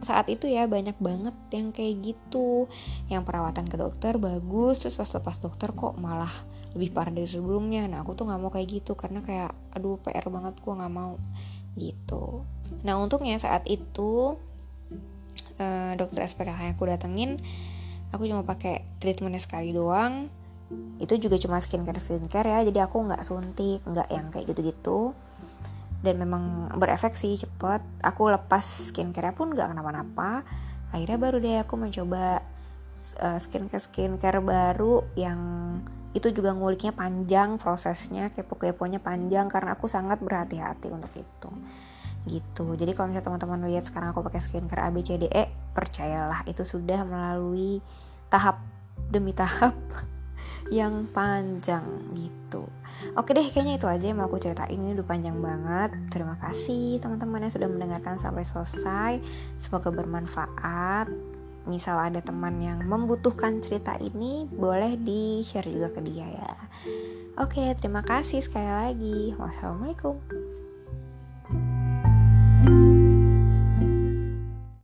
saat 0.00 0.30
itu 0.32 0.46
ya 0.48 0.68
banyak 0.68 1.00
banget 1.00 1.34
yang 1.50 1.72
kayak 1.72 2.04
gitu. 2.04 2.68
Yang 3.08 3.22
perawatan 3.24 3.66
ke 3.66 3.76
dokter 3.80 4.20
bagus 4.20 4.84
terus 4.84 4.94
pas 4.94 5.08
lepas 5.08 5.36
dokter 5.40 5.72
kok 5.72 5.96
malah 5.96 6.30
lebih 6.76 6.94
parah 6.94 7.10
dari 7.10 7.26
sebelumnya. 7.26 7.88
Nah 7.88 8.04
aku 8.04 8.14
tuh 8.14 8.28
nggak 8.28 8.40
mau 8.40 8.52
kayak 8.52 8.68
gitu 8.68 8.92
karena 8.94 9.24
kayak 9.24 9.56
aduh 9.74 9.96
PR 10.04 10.28
banget 10.28 10.54
gue 10.60 10.74
nggak 10.76 10.94
mau. 10.94 11.16
Gitu. 11.74 12.44
Nah 12.86 12.94
untungnya 13.00 13.40
saat 13.40 13.66
itu 13.66 14.38
uh, 15.60 15.92
dokter 15.94 16.24
SPKH 16.24 16.60
yang 16.70 16.74
aku 16.74 16.84
datengin 16.88 17.30
aku 18.10 18.26
cuma 18.26 18.42
pakai 18.42 18.86
treatmentnya 18.98 19.42
sekali 19.42 19.74
doang. 19.74 20.30
Itu 21.02 21.18
juga 21.18 21.34
cuma 21.38 21.58
skincare 21.58 21.98
skincare 21.98 22.48
ya. 22.50 22.60
Jadi 22.66 22.78
aku 22.78 23.02
nggak 23.06 23.22
suntik 23.26 23.82
nggak 23.86 24.08
yang 24.10 24.26
kayak 24.30 24.46
gitu-gitu. 24.50 25.14
Dan 26.00 26.16
memang 26.18 26.74
berefek 26.78 27.14
sih 27.14 27.38
cepet. 27.38 27.82
Aku 28.02 28.30
lepas 28.30 28.92
skincare 28.94 29.34
pun 29.34 29.50
nggak 29.54 29.74
kenapa-napa. 29.74 30.46
Akhirnya 30.90 31.18
baru 31.18 31.36
deh 31.38 31.62
aku 31.62 31.74
mencoba 31.78 32.42
uh, 33.22 33.38
skincare 33.38 33.82
skincare 33.82 34.42
baru 34.42 35.06
yang 35.14 35.40
itu 36.10 36.34
juga 36.34 36.50
nguliknya 36.50 36.90
panjang 36.90 37.54
prosesnya 37.54 38.34
kepo-keponya 38.34 38.98
panjang 38.98 39.46
karena 39.46 39.78
aku 39.78 39.86
sangat 39.86 40.18
berhati-hati 40.18 40.90
untuk 40.90 41.14
itu 41.14 41.50
gitu 42.28 42.76
jadi 42.76 42.92
kalau 42.92 43.12
misalnya 43.12 43.26
teman-teman 43.32 43.70
lihat 43.72 43.88
sekarang 43.88 44.12
aku 44.12 44.20
pakai 44.26 44.40
skincare 44.44 44.84
A 44.84 44.92
B 44.92 45.00
C 45.00 45.16
D 45.16 45.28
E 45.30 45.48
percayalah 45.72 46.44
itu 46.44 46.66
sudah 46.66 47.04
melalui 47.08 47.80
tahap 48.28 48.60
demi 49.08 49.32
tahap 49.32 49.76
yang 50.74 51.08
panjang 51.08 51.84
gitu 52.12 52.68
Oke 53.16 53.32
deh, 53.32 53.48
kayaknya 53.48 53.80
itu 53.80 53.86
aja 53.88 54.04
yang 54.12 54.20
mau 54.20 54.28
aku 54.28 54.36
ceritain. 54.36 54.76
Ini 54.76 54.92
udah 54.92 55.06
panjang 55.08 55.38
banget. 55.40 55.90
Terima 56.12 56.36
kasih 56.36 57.00
teman-teman 57.00 57.48
yang 57.48 57.52
sudah 57.52 57.68
mendengarkan 57.68 58.20
sampai 58.20 58.44
selesai. 58.44 59.12
Semoga 59.56 59.88
bermanfaat. 59.88 61.08
Misal 61.64 61.96
ada 61.96 62.20
teman 62.20 62.60
yang 62.60 62.84
membutuhkan 62.84 63.60
cerita 63.64 63.96
ini, 64.00 64.48
boleh 64.48 64.96
di-share 65.00 65.68
juga 65.68 65.92
ke 65.92 66.00
dia 66.04 66.28
ya. 66.28 66.52
Oke, 67.40 67.72
terima 67.76 68.04
kasih 68.04 68.44
sekali 68.44 68.68
lagi. 68.68 69.20
Wassalamualaikum. 69.36 70.39